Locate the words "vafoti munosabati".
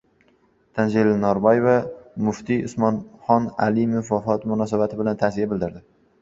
4.15-4.99